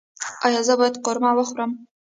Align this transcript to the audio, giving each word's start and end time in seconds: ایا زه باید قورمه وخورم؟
ایا 0.45 0.61
زه 0.67 0.73
باید 0.79 1.01
قورمه 1.05 1.31
وخورم؟ 1.35 1.71